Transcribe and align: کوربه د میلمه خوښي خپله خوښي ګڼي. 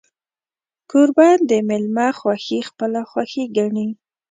کوربه 0.89 1.29
د 1.49 1.51
میلمه 1.67 2.07
خوښي 2.19 2.59
خپله 2.69 3.01
خوښي 3.09 3.43
ګڼي. 3.57 3.87